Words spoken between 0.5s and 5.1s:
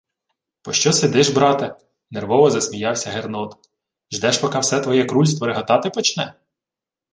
—Пощо сидиш, брате?— нервово засміявся Гернот.— Ждеш, поки все твоє